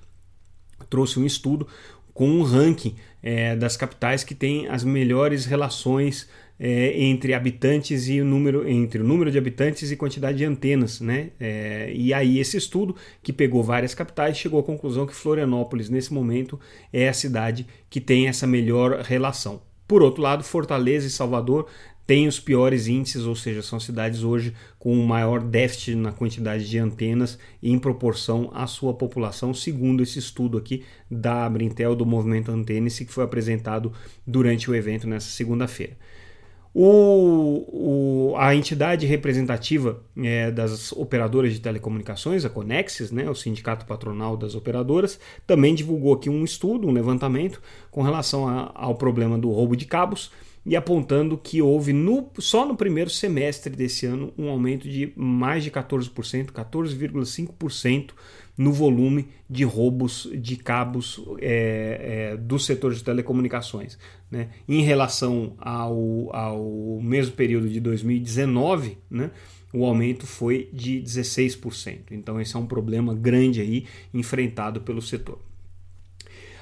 trouxe 0.89 1.19
um 1.19 1.25
estudo 1.25 1.67
com 2.13 2.29
um 2.29 2.43
ranking 2.43 2.95
é, 3.23 3.55
das 3.55 3.77
capitais 3.77 4.23
que 4.23 4.35
tem 4.35 4.67
as 4.67 4.83
melhores 4.83 5.45
relações 5.45 6.27
é, 6.63 7.03
entre 7.03 7.33
habitantes 7.33 8.07
e 8.07 8.21
o 8.21 8.25
número 8.25 8.69
entre 8.69 9.01
o 9.01 9.03
número 9.03 9.31
de 9.31 9.37
habitantes 9.39 9.89
e 9.89 9.95
quantidade 9.95 10.37
de 10.37 10.45
antenas, 10.45 11.01
né? 11.01 11.31
É, 11.39 11.91
e 11.91 12.13
aí 12.13 12.37
esse 12.37 12.55
estudo 12.55 12.95
que 13.23 13.33
pegou 13.33 13.63
várias 13.63 13.95
capitais 13.95 14.37
chegou 14.37 14.59
à 14.59 14.63
conclusão 14.63 15.07
que 15.07 15.15
Florianópolis 15.15 15.89
nesse 15.89 16.13
momento 16.13 16.59
é 16.93 17.09
a 17.09 17.13
cidade 17.13 17.65
que 17.89 17.99
tem 17.99 18.27
essa 18.27 18.45
melhor 18.45 18.99
relação. 18.99 19.63
Por 19.87 20.03
outro 20.03 20.21
lado, 20.21 20.43
Fortaleza 20.43 21.07
e 21.07 21.09
Salvador 21.09 21.67
têm 22.05 22.27
os 22.27 22.39
piores 22.39 22.87
índices, 22.87 23.23
ou 23.23 23.35
seja, 23.35 23.63
são 23.63 23.79
cidades 23.79 24.21
hoje 24.21 24.53
com 24.77 24.93
o 24.93 25.07
maior 25.07 25.41
déficit 25.41 25.95
na 25.95 26.11
quantidade 26.11 26.69
de 26.69 26.77
antenas 26.77 27.39
em 27.61 27.79
proporção 27.79 28.51
à 28.53 28.67
sua 28.67 28.93
população, 28.93 29.51
segundo 29.51 30.03
esse 30.03 30.19
estudo 30.19 30.59
aqui 30.59 30.83
da 31.09 31.43
Abrintel 31.43 31.95
do 31.95 32.05
Movimento 32.05 32.51
Antênice, 32.51 33.03
que 33.03 33.11
foi 33.11 33.23
apresentado 33.23 33.91
durante 34.27 34.69
o 34.69 34.75
evento 34.75 35.07
nessa 35.07 35.29
segunda-feira. 35.29 35.97
O, 36.73 38.31
o, 38.31 38.35
a 38.37 38.55
entidade 38.55 39.05
representativa 39.05 40.01
é, 40.17 40.49
das 40.49 40.93
operadoras 40.93 41.53
de 41.53 41.59
telecomunicações, 41.59 42.45
a 42.45 42.49
Conexis, 42.49 43.11
né, 43.11 43.29
o 43.29 43.35
sindicato 43.35 43.85
patronal 43.85 44.37
das 44.37 44.55
operadoras, 44.55 45.19
também 45.45 45.75
divulgou 45.75 46.13
aqui 46.13 46.29
um 46.29 46.45
estudo, 46.45 46.87
um 46.87 46.91
levantamento 46.93 47.61
com 47.89 48.01
relação 48.01 48.47
a, 48.47 48.71
ao 48.73 48.95
problema 48.95 49.37
do 49.37 49.51
roubo 49.51 49.75
de 49.75 49.85
cabos 49.85 50.31
e 50.65 50.75
apontando 50.75 51.37
que 51.37 51.61
houve 51.61 51.91
no, 51.91 52.29
só 52.37 52.65
no 52.65 52.75
primeiro 52.75 53.09
semestre 53.09 53.75
desse 53.75 54.05
ano 54.05 54.31
um 54.37 54.47
aumento 54.49 54.87
de 54.87 55.11
mais 55.15 55.63
de 55.63 55.71
14%, 55.71 56.51
14,5% 56.51 58.11
no 58.57 58.71
volume 58.71 59.27
de 59.49 59.63
roubos 59.63 60.29
de 60.33 60.55
cabos 60.55 61.21
é, 61.39 62.31
é, 62.33 62.37
do 62.37 62.59
setor 62.59 62.93
de 62.93 63.03
telecomunicações. 63.03 63.97
Né? 64.29 64.49
Em 64.67 64.81
relação 64.81 65.53
ao, 65.59 66.35
ao 66.35 66.99
mesmo 67.01 67.33
período 67.33 67.69
de 67.69 67.79
2019, 67.79 68.97
né? 69.09 69.31
o 69.73 69.85
aumento 69.85 70.27
foi 70.27 70.69
de 70.73 71.01
16%. 71.01 72.11
Então, 72.11 72.39
esse 72.39 72.55
é 72.55 72.59
um 72.59 72.65
problema 72.65 73.15
grande 73.15 73.61
aí 73.61 73.85
enfrentado 74.13 74.81
pelo 74.81 75.01
setor. 75.01 75.39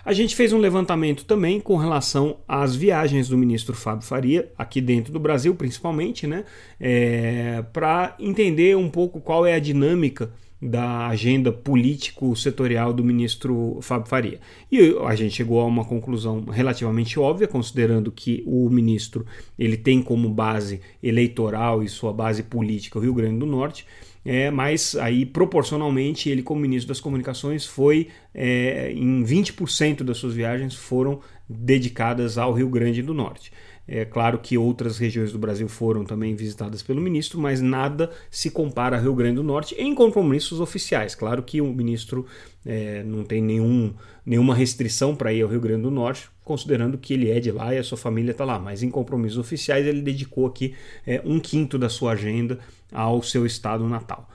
A 0.05 0.13
gente 0.13 0.35
fez 0.35 0.53
um 0.53 0.57
levantamento 0.57 1.25
também 1.25 1.59
com 1.59 1.75
relação 1.75 2.37
às 2.47 2.75
viagens 2.75 3.27
do 3.27 3.37
ministro 3.37 3.75
Fábio 3.75 4.07
Faria, 4.07 4.51
aqui 4.57 4.79
dentro 4.79 5.11
do 5.11 5.19
Brasil 5.19 5.53
principalmente, 5.53 6.25
né, 6.25 6.45
é, 6.79 7.63
para 7.73 8.15
entender 8.19 8.75
um 8.77 8.89
pouco 8.89 9.19
qual 9.19 9.45
é 9.45 9.53
a 9.53 9.59
dinâmica 9.59 10.31
da 10.61 11.07
agenda 11.07 11.51
político-setorial 11.51 12.91
do 12.91 13.03
ministro 13.03 13.79
Fábio 13.81 14.09
Faria. 14.09 14.39
E 14.69 14.95
a 15.05 15.15
gente 15.15 15.35
chegou 15.35 15.61
a 15.61 15.65
uma 15.65 15.85
conclusão 15.85 16.43
relativamente 16.45 17.17
óbvia, 17.19 17.47
considerando 17.47 18.11
que 18.11 18.43
o 18.45 18.69
ministro 18.69 19.25
ele 19.57 19.77
tem 19.77 20.01
como 20.01 20.29
base 20.29 20.81
eleitoral 21.01 21.81
e 21.81 21.87
sua 21.87 22.11
base 22.11 22.43
política 22.43 22.99
o 22.99 23.01
Rio 23.01 23.13
Grande 23.13 23.39
do 23.39 23.45
Norte, 23.45 23.85
é, 24.25 24.51
mas 24.51 24.95
aí 24.95 25.25
proporcionalmente 25.25 26.29
ele 26.29 26.43
como 26.43 26.59
ministro 26.59 26.89
das 26.89 26.99
comunicações 26.99 27.65
foi 27.65 28.09
é, 28.33 28.91
em 28.91 29.23
20% 29.23 30.03
das 30.03 30.17
suas 30.17 30.33
viagens 30.33 30.75
foram 30.75 31.21
dedicadas 31.47 32.37
ao 32.37 32.53
Rio 32.53 32.69
Grande 32.69 33.01
do 33.01 33.13
Norte. 33.13 33.51
É 33.91 34.05
claro 34.05 34.37
que 34.37 34.55
outras 34.55 34.99
regiões 34.99 35.31
do 35.31 35.39
Brasil 35.39 35.67
foram 35.67 36.05
também 36.05 36.35
visitadas 36.35 36.83
pelo 36.83 37.01
ministro, 37.01 37.39
mas 37.39 37.59
nada 37.59 38.11
se 38.29 38.51
compara 38.51 38.95
ao 38.95 39.01
Rio 39.01 39.15
Grande 39.15 39.37
do 39.37 39.43
Norte 39.43 39.73
em 39.79 39.95
compromissos 39.95 40.59
oficiais. 40.59 41.15
Claro 41.15 41.41
que 41.41 41.59
o 41.59 41.73
ministro 41.73 42.23
é, 42.63 43.01
não 43.01 43.23
tem 43.23 43.41
nenhum, 43.41 43.91
nenhuma 44.23 44.53
restrição 44.53 45.15
para 45.15 45.33
ir 45.33 45.41
ao 45.41 45.49
Rio 45.49 45.59
Grande 45.59 45.81
do 45.81 45.89
Norte, 45.89 46.29
considerando 46.43 46.99
que 46.99 47.15
ele 47.15 47.31
é 47.31 47.39
de 47.39 47.51
lá 47.51 47.73
e 47.73 47.79
a 47.79 47.83
sua 47.83 47.97
família 47.97 48.29
está 48.29 48.45
lá. 48.45 48.59
Mas 48.59 48.83
em 48.83 48.91
compromissos 48.91 49.39
oficiais 49.39 49.87
ele 49.87 50.03
dedicou 50.03 50.45
aqui 50.45 50.75
é, 51.03 51.19
um 51.25 51.39
quinto 51.39 51.75
da 51.79 51.89
sua 51.89 52.11
agenda 52.11 52.59
ao 52.91 53.23
seu 53.23 53.43
estado 53.43 53.87
natal. 53.89 54.29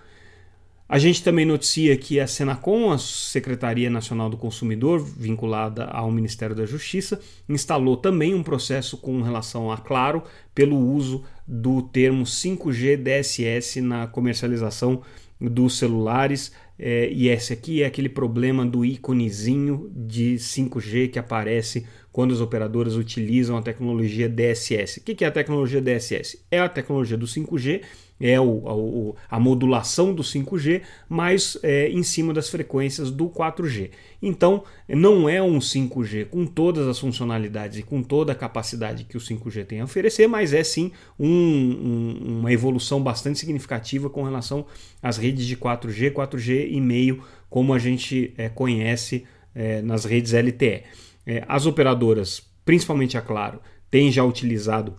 A 0.95 0.99
gente 1.01 1.25
também 1.25 1.45
noticia 1.45 1.97
que 1.97 2.21
a 2.21 2.27
Senacom, 2.29 2.93
a 2.93 2.99
Secretaria 2.99 3.91
Nacional 3.91 4.31
do 4.31 4.37
Consumidor, 4.37 5.05
vinculada 5.05 5.87
ao 5.87 6.09
Ministério 6.09 6.55
da 6.55 6.65
Justiça, 6.65 7.21
instalou 7.49 7.97
também 7.97 8.33
um 8.33 8.45
processo 8.45 8.97
com 8.99 9.21
relação 9.21 9.73
a 9.73 9.77
Claro 9.77 10.23
pelo 10.55 10.79
uso 10.79 11.25
do 11.49 11.83
termo 11.83 12.23
5G 12.23 12.97
DSS 12.97 13.81
na 13.81 14.07
comercialização 14.07 15.03
dos 15.41 15.79
celulares. 15.79 16.53
É, 16.79 17.11
e 17.11 17.29
esse 17.29 17.53
aqui 17.53 17.83
é 17.83 17.87
aquele 17.87 18.09
problema 18.09 18.65
do 18.65 18.85
íconezinho 18.85 19.91
de 19.93 20.37
5G 20.37 21.11
que 21.11 21.19
aparece 21.19 21.85
quando 22.15 22.33
as 22.33 22.41
operadoras 22.41 22.95
utilizam 22.95 23.57
a 23.57 23.61
tecnologia 23.61 24.29
DSS. 24.29 25.01
O 25.01 25.03
que 25.03 25.25
é 25.25 25.27
a 25.27 25.33
tecnologia 25.33 25.81
DSS? 25.81 26.41
É 26.49 26.61
a 26.61 26.69
tecnologia 26.69 27.19
do 27.19 27.27
5G 27.27 27.81
é 28.21 28.41
o, 28.41 29.17
a, 29.29 29.37
a, 29.37 29.41
modulação 29.41 30.15
do 30.15 30.23
5G, 30.23 30.83
mas 31.09 31.59
é, 31.61 31.89
em 31.89 32.05
cima 32.05 32.33
das 32.33 32.49
frequências 32.49 33.11
do 33.11 33.29
4G. 33.29 33.91
Então, 34.23 34.63
não 34.89 35.29
é 35.29 35.43
um 35.43 35.59
5G 35.59 36.27
com 36.27 36.47
todas 36.47 36.87
as 36.87 37.01
funcionalidades 37.01 37.81
e 37.81 37.83
com 37.83 38.01
toda 38.01 38.31
a 38.31 38.37
capacidade 38.37 39.03
que 39.03 39.17
o 39.17 39.21
5G 39.21 39.67
tem 39.67 39.81
a 39.81 39.85
oferecer, 39.85 40.29
mas 40.29 40.53
é 40.53 40.63
sim 40.63 40.93
um, 41.19 41.27
um, 41.29 42.39
uma 42.39 42.53
evolução 42.53 43.03
bastante 43.03 43.41
significativa 43.41 44.09
com 44.09 44.23
relação 44.23 44.65
às 45.03 45.17
redes 45.17 45.45
de 45.45 45.57
4G, 45.57 46.13
4G 46.13 46.69
e 46.71 46.81
meio, 46.81 47.25
como 47.51 47.75
a 47.75 47.79
gente 47.81 48.33
é, 48.39 48.49
conhece 48.49 49.25
é, 49.53 49.83
nas 49.83 50.05
redes 50.05 50.33
LTE. 50.33 50.85
É, 51.27 51.45
as 51.49 51.67
operadoras, 51.67 52.43
principalmente 52.65 53.17
a 53.17 53.23
Claro, 53.23 53.61
têm 53.91 54.11
já 54.11 54.25
utilizado 54.25 54.97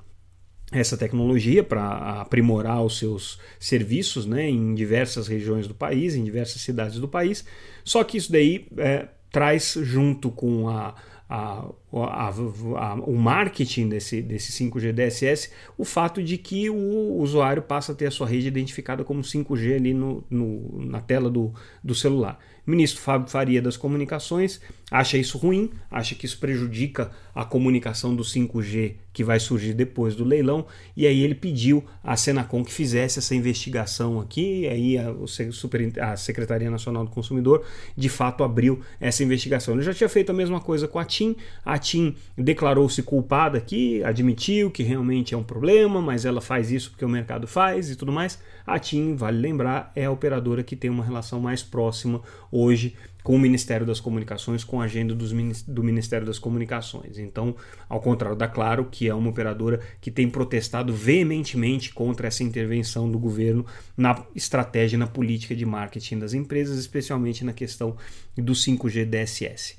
essa 0.71 0.97
tecnologia 0.97 1.63
para 1.63 2.21
aprimorar 2.21 2.83
os 2.83 2.97
seus 2.97 3.39
serviços 3.59 4.25
né, 4.25 4.49
em 4.49 4.73
diversas 4.73 5.27
regiões 5.27 5.67
do 5.67 5.75
país, 5.75 6.15
em 6.15 6.23
diversas 6.23 6.61
cidades 6.61 6.99
do 6.99 7.07
país. 7.07 7.45
Só 7.83 8.03
que 8.03 8.17
isso 8.17 8.31
daí 8.31 8.67
é, 8.77 9.07
traz 9.31 9.77
junto 9.81 10.31
com 10.31 10.67
a, 10.67 10.95
a, 11.29 11.65
a, 11.93 12.29
a, 12.29 12.93
o 12.95 13.15
marketing 13.15 13.89
desse, 13.89 14.21
desse 14.21 14.51
5G 14.51 14.91
DSS 14.91 15.51
o 15.77 15.83
fato 15.83 16.23
de 16.23 16.37
que 16.37 16.69
o 16.69 17.17
usuário 17.17 17.61
passa 17.61 17.91
a 17.91 17.95
ter 17.95 18.07
a 18.07 18.11
sua 18.11 18.27
rede 18.27 18.47
identificada 18.47 19.03
como 19.03 19.21
5G 19.21 19.75
ali 19.75 19.93
no, 19.93 20.23
no 20.29 20.85
na 20.85 21.01
tela 21.01 21.29
do, 21.29 21.53
do 21.83 21.93
celular. 21.93 22.39
Ministro 22.65 23.01
Fábio 23.01 23.29
Faria 23.29 23.61
das 23.61 23.77
Comunicações 23.77 24.59
acha 24.89 25.17
isso 25.17 25.37
ruim, 25.37 25.71
acha 25.89 26.15
que 26.15 26.25
isso 26.25 26.39
prejudica 26.39 27.11
a 27.33 27.45
comunicação 27.45 28.15
do 28.15 28.23
5G 28.23 28.95
que 29.15 29.23
vai 29.23 29.39
surgir 29.39 29.73
depois 29.73 30.13
do 30.13 30.25
leilão, 30.25 30.65
e 30.95 31.07
aí 31.07 31.23
ele 31.23 31.33
pediu 31.33 31.85
à 32.03 32.17
Senacom 32.17 32.65
que 32.65 32.73
fizesse 32.73 33.17
essa 33.17 33.33
investigação 33.33 34.19
aqui, 34.19 34.63
e 34.63 34.67
aí 34.67 34.97
a, 34.97 36.11
a 36.11 36.17
Secretaria 36.17 36.69
Nacional 36.69 37.05
do 37.05 37.11
Consumidor 37.11 37.63
de 37.95 38.09
fato 38.09 38.43
abriu 38.43 38.81
essa 38.99 39.23
investigação. 39.23 39.73
Ele 39.73 39.83
já 39.83 39.93
tinha 39.93 40.09
feito 40.09 40.31
a 40.31 40.33
mesma 40.33 40.59
coisa 40.59 40.85
com 40.85 40.99
a 40.99 41.05
TIM, 41.05 41.33
a 41.63 41.77
TIM 41.77 42.13
declarou-se 42.37 43.01
culpada 43.03 43.57
aqui, 43.57 44.03
admitiu 44.03 44.69
que 44.69 44.83
realmente 44.83 45.33
é 45.33 45.37
um 45.37 45.43
problema, 45.43 46.01
mas 46.01 46.25
ela 46.25 46.41
faz 46.41 46.69
isso 46.69 46.91
porque 46.91 47.05
o 47.05 47.09
mercado 47.09 47.47
faz 47.47 47.89
e 47.89 47.95
tudo 47.95 48.11
mais. 48.11 48.37
A 48.67 48.77
TIM, 48.77 49.15
vale 49.15 49.39
lembrar, 49.39 49.93
é 49.95 50.03
a 50.03 50.11
operadora 50.11 50.61
que 50.61 50.75
tem 50.75 50.89
uma 50.89 51.05
relação 51.05 51.39
mais 51.39 51.63
próxima 51.63 52.21
hoje 52.51 52.95
com 53.25 53.35
o 53.35 53.39
Ministério 53.39 53.87
das 53.87 53.99
Comunicações, 53.99 54.63
com 54.63 54.79
a 54.79 54.83
agenda 54.83 55.15
dos, 55.15 55.33
do 55.63 55.83
Ministério 55.83 56.27
das 56.27 56.37
Comunicações. 56.37 57.17
Então, 57.17 57.55
ao 57.89 57.99
contrário 57.99 58.37
da 58.37 58.47
Claro, 58.47 58.85
que 58.85 59.09
é 59.09 59.15
uma 59.15 59.31
operadora 59.31 59.79
que 59.99 60.11
tem 60.11 60.29
protestado 60.29 60.93
veementemente 60.93 61.91
contra 61.91 62.27
essa 62.27 62.43
intervenção 62.43 63.11
do 63.11 63.17
governo 63.17 63.65
na 63.97 64.23
estratégia, 64.35 64.99
na 64.99 65.07
política 65.07 65.55
de 65.55 65.65
marketing 65.65 66.19
das 66.19 66.35
empresas, 66.35 66.77
especialmente 66.77 67.43
na 67.43 67.51
questão 67.51 67.97
do 68.37 68.53
5G 68.53 69.05
DSS. 69.05 69.75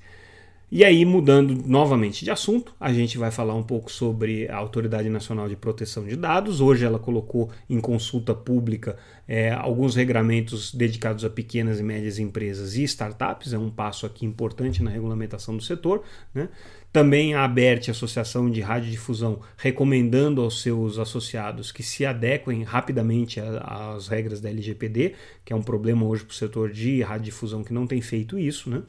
E 0.68 0.84
aí, 0.84 1.04
mudando 1.04 1.54
novamente 1.64 2.24
de 2.24 2.30
assunto, 2.32 2.74
a 2.80 2.92
gente 2.92 3.16
vai 3.16 3.30
falar 3.30 3.54
um 3.54 3.62
pouco 3.62 3.90
sobre 3.90 4.48
a 4.48 4.56
Autoridade 4.56 5.08
Nacional 5.08 5.48
de 5.48 5.54
Proteção 5.54 6.04
de 6.04 6.16
Dados. 6.16 6.60
Hoje 6.60 6.84
ela 6.84 6.98
colocou 6.98 7.52
em 7.70 7.80
consulta 7.80 8.34
pública 8.34 8.96
é, 9.28 9.52
alguns 9.52 9.94
regramentos 9.94 10.74
dedicados 10.74 11.24
a 11.24 11.30
pequenas 11.30 11.78
e 11.78 11.84
médias 11.84 12.18
empresas 12.18 12.74
e 12.74 12.82
startups, 12.82 13.52
é 13.52 13.58
um 13.58 13.70
passo 13.70 14.06
aqui 14.06 14.26
importante 14.26 14.82
na 14.82 14.90
regulamentação 14.90 15.56
do 15.56 15.62
setor. 15.62 16.02
Né? 16.34 16.48
Também 16.92 17.34
a 17.34 17.44
ABERT, 17.44 17.88
Associação 17.88 18.50
de 18.50 18.60
Radiodifusão, 18.60 19.38
recomendando 19.56 20.42
aos 20.42 20.62
seus 20.62 20.98
associados 20.98 21.70
que 21.70 21.82
se 21.82 22.04
adequem 22.04 22.64
rapidamente 22.64 23.38
às 23.38 24.08
regras 24.08 24.40
da 24.40 24.48
LGPD, 24.48 25.14
que 25.44 25.52
é 25.52 25.56
um 25.56 25.62
problema 25.62 26.04
hoje 26.04 26.24
para 26.24 26.32
o 26.32 26.34
setor 26.34 26.72
de 26.72 27.02
radiodifusão 27.02 27.62
que 27.62 27.72
não 27.72 27.86
tem 27.86 28.00
feito 28.00 28.36
isso. 28.36 28.68
Né? 28.68 28.82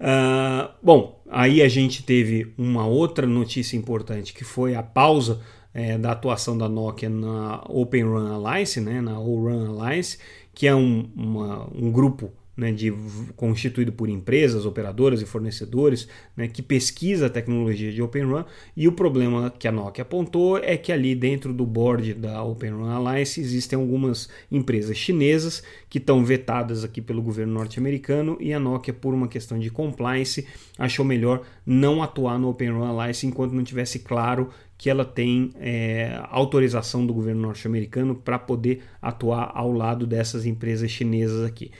Uh, 0.00 0.72
bom, 0.82 1.22
aí 1.28 1.60
a 1.60 1.68
gente 1.68 2.02
teve 2.02 2.54
uma 2.56 2.86
outra 2.86 3.26
notícia 3.26 3.76
importante 3.76 4.32
que 4.32 4.44
foi 4.44 4.74
a 4.74 4.82
pausa 4.82 5.40
é, 5.74 5.98
da 5.98 6.12
atuação 6.12 6.56
da 6.56 6.68
Nokia 6.68 7.10
na 7.10 7.62
Open 7.68 8.04
Run 8.04 8.32
Alliance, 8.32 8.80
né, 8.80 9.00
na 9.00 9.20
ORun 9.20 9.78
Alliance, 9.78 10.18
que 10.54 10.66
é 10.66 10.74
um, 10.74 11.08
uma, 11.14 11.68
um 11.74 11.92
grupo 11.92 12.32
né, 12.56 12.72
de, 12.72 12.92
constituído 13.36 13.92
por 13.92 14.08
empresas, 14.08 14.66
operadoras 14.66 15.22
e 15.22 15.26
fornecedores 15.26 16.08
né, 16.36 16.48
que 16.48 16.62
pesquisa 16.62 17.26
a 17.26 17.30
tecnologia 17.30 17.92
de 17.92 18.02
Open 18.02 18.24
Run 18.24 18.44
e 18.76 18.86
o 18.86 18.92
problema 18.92 19.50
que 19.50 19.66
a 19.66 19.72
Nokia 19.72 20.02
apontou 20.02 20.58
é 20.58 20.76
que 20.76 20.92
ali 20.92 21.14
dentro 21.14 21.52
do 21.52 21.64
board 21.64 22.14
da 22.14 22.42
Open 22.42 22.70
Run 22.70 22.90
Alliance 22.90 23.40
existem 23.40 23.78
algumas 23.78 24.28
empresas 24.50 24.96
chinesas 24.96 25.62
que 25.88 25.98
estão 25.98 26.24
vetadas 26.24 26.84
aqui 26.84 27.00
pelo 27.00 27.22
governo 27.22 27.54
norte-americano 27.54 28.36
e 28.40 28.52
a 28.52 28.60
Nokia 28.60 28.92
por 28.92 29.14
uma 29.14 29.28
questão 29.28 29.58
de 29.58 29.70
compliance 29.70 30.46
achou 30.78 31.04
melhor 31.04 31.42
não 31.64 32.02
atuar 32.02 32.38
no 32.38 32.48
Open 32.50 32.70
Run 32.70 32.84
Alliance 32.84 33.26
enquanto 33.26 33.52
não 33.52 33.64
tivesse 33.64 34.00
claro 34.00 34.50
que 34.76 34.88
ela 34.88 35.04
tem 35.04 35.50
é, 35.60 36.18
autorização 36.30 37.04
do 37.06 37.12
governo 37.12 37.42
norte-americano 37.42 38.14
para 38.14 38.38
poder 38.38 38.82
atuar 39.00 39.52
ao 39.54 39.70
lado 39.70 40.06
dessas 40.06 40.46
empresas 40.46 40.90
chinesas 40.90 41.44
aqui. 41.44 41.70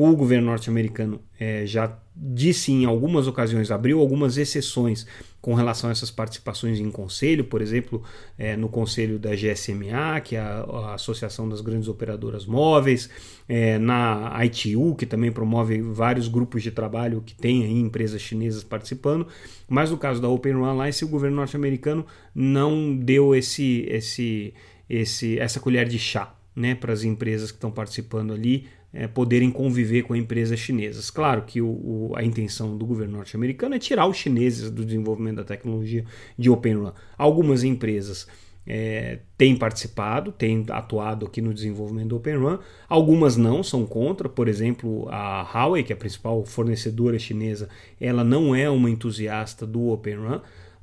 O 0.00 0.14
governo 0.14 0.46
norte-americano 0.46 1.20
é, 1.40 1.66
já 1.66 1.98
disse 2.14 2.70
em 2.70 2.84
algumas 2.84 3.26
ocasiões, 3.26 3.68
abriu 3.68 3.98
algumas 3.98 4.38
exceções 4.38 5.04
com 5.40 5.54
relação 5.54 5.90
a 5.90 5.92
essas 5.92 6.08
participações 6.08 6.78
em 6.78 6.88
conselho, 6.88 7.42
por 7.42 7.60
exemplo, 7.60 8.04
é, 8.38 8.56
no 8.56 8.68
conselho 8.68 9.18
da 9.18 9.30
GSMA, 9.34 10.20
que 10.20 10.36
é 10.36 10.38
a, 10.38 10.60
a 10.60 10.94
Associação 10.94 11.48
das 11.48 11.60
Grandes 11.60 11.88
Operadoras 11.88 12.46
Móveis, 12.46 13.10
é, 13.48 13.76
na 13.76 14.38
ITU, 14.44 14.94
que 14.94 15.04
também 15.04 15.32
promove 15.32 15.82
vários 15.82 16.28
grupos 16.28 16.62
de 16.62 16.70
trabalho 16.70 17.20
que 17.20 17.34
tem 17.34 17.64
aí 17.64 17.80
empresas 17.80 18.22
chinesas 18.22 18.62
participando, 18.62 19.26
mas 19.68 19.90
no 19.90 19.98
caso 19.98 20.22
da 20.22 20.28
Open 20.28 20.52
Run 20.52 20.64
Alliance, 20.64 21.04
o 21.04 21.08
governo 21.08 21.38
norte-americano 21.38 22.06
não 22.32 22.96
deu 22.96 23.34
esse, 23.34 23.84
esse, 23.88 24.54
esse, 24.88 25.40
essa 25.40 25.58
colher 25.58 25.88
de 25.88 25.98
chá 25.98 26.38
né, 26.54 26.76
para 26.76 26.92
as 26.92 27.02
empresas 27.02 27.50
que 27.50 27.56
estão 27.56 27.70
participando 27.70 28.32
ali 28.32 28.66
é, 28.92 29.06
poderem 29.06 29.50
conviver 29.50 30.02
com 30.02 30.16
empresas 30.16 30.58
chinesas. 30.58 31.10
Claro 31.10 31.42
que 31.42 31.60
o, 31.60 31.68
o, 31.68 32.12
a 32.16 32.24
intenção 32.24 32.76
do 32.76 32.86
governo 32.86 33.16
norte-americano 33.16 33.74
é 33.74 33.78
tirar 33.78 34.06
os 34.06 34.16
chineses 34.16 34.70
do 34.70 34.84
desenvolvimento 34.84 35.36
da 35.36 35.44
tecnologia 35.44 36.04
de 36.36 36.50
Open 36.50 36.74
Run. 36.74 36.92
Algumas 37.16 37.64
empresas 37.64 38.26
é, 38.66 39.20
têm 39.36 39.56
participado, 39.56 40.32
têm 40.32 40.64
atuado 40.68 41.26
aqui 41.26 41.40
no 41.40 41.54
desenvolvimento 41.54 42.08
do 42.08 42.16
Open 42.16 42.36
Run, 42.36 42.58
algumas 42.88 43.36
não, 43.36 43.62
são 43.62 43.86
contra. 43.86 44.28
Por 44.28 44.48
exemplo, 44.48 45.08
a 45.10 45.42
Huawei, 45.42 45.82
que 45.82 45.92
é 45.92 45.96
a 45.96 45.98
principal 45.98 46.44
fornecedora 46.44 47.18
chinesa, 47.18 47.68
ela 48.00 48.24
não 48.24 48.54
é 48.54 48.68
uma 48.68 48.90
entusiasta 48.90 49.66
do 49.66 49.88
Open 49.88 50.16
Run 50.16 50.40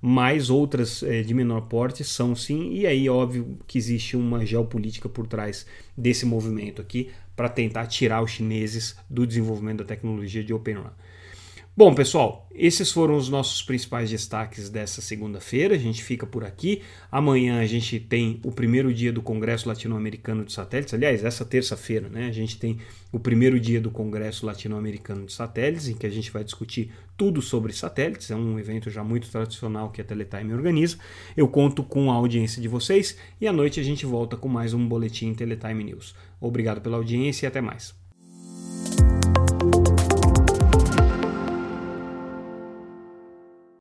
mas 0.07 0.51
outras 0.51 1.01
é, 1.01 1.23
de 1.23 1.33
menor 1.33 1.61
porte 1.61 2.03
são 2.03 2.35
sim, 2.35 2.73
e 2.73 2.85
aí 2.85 3.09
óbvio 3.09 3.57
que 3.65 3.75
existe 3.75 4.15
uma 4.15 4.45
geopolítica 4.45 5.09
por 5.09 5.25
trás 5.25 5.65
desse 5.97 6.27
movimento 6.27 6.79
aqui 6.79 7.09
para 7.35 7.49
tentar 7.49 7.87
tirar 7.87 8.21
os 8.21 8.31
chineses 8.31 8.95
do 9.09 9.25
desenvolvimento 9.25 9.79
da 9.79 9.85
tecnologia 9.85 10.43
de 10.43 10.53
Open 10.53 10.75
Run. 10.75 10.91
Bom, 11.77 11.93
pessoal, 11.93 12.47
esses 12.53 12.89
foram 12.89 13.17
os 13.17 13.27
nossos 13.27 13.61
principais 13.61 14.09
destaques 14.09 14.69
dessa 14.69 15.01
segunda-feira. 15.01 15.75
A 15.75 15.77
gente 15.77 16.01
fica 16.01 16.25
por 16.25 16.45
aqui. 16.45 16.81
Amanhã 17.11 17.59
a 17.59 17.65
gente 17.65 17.99
tem 17.99 18.39
o 18.45 18.51
primeiro 18.51 18.93
dia 18.93 19.11
do 19.11 19.21
Congresso 19.21 19.67
Latino-Americano 19.67 20.45
de 20.45 20.53
Satélites. 20.53 20.93
Aliás, 20.93 21.21
essa 21.21 21.43
terça-feira, 21.43 22.07
né? 22.07 22.27
A 22.27 22.31
gente 22.31 22.57
tem 22.57 22.77
o 23.11 23.19
primeiro 23.19 23.59
dia 23.59 23.81
do 23.81 23.91
Congresso 23.91 24.45
Latino-Americano 24.45 25.25
de 25.25 25.33
Satélites, 25.33 25.89
em 25.89 25.95
que 25.95 26.07
a 26.07 26.09
gente 26.09 26.31
vai 26.31 26.45
discutir 26.45 26.91
tudo 27.17 27.41
sobre 27.41 27.73
satélites. 27.73 28.31
É 28.31 28.35
um 28.37 28.57
evento 28.57 28.89
já 28.89 29.03
muito 29.03 29.29
tradicional 29.29 29.89
que 29.89 29.99
a 29.99 30.03
Teletime 30.05 30.53
organiza. 30.53 30.97
Eu 31.35 31.49
conto 31.49 31.83
com 31.83 32.09
a 32.09 32.15
audiência 32.15 32.61
de 32.61 32.69
vocês 32.69 33.17
e 33.41 33.49
à 33.49 33.51
noite 33.51 33.81
a 33.81 33.83
gente 33.83 34.05
volta 34.05 34.37
com 34.37 34.47
mais 34.47 34.73
um 34.73 34.87
boletim 34.87 35.33
Teletime 35.33 35.83
News. 35.83 36.15
Obrigado 36.39 36.79
pela 36.79 36.95
audiência 36.95 37.45
e 37.45 37.47
até 37.47 37.59
mais. 37.59 37.93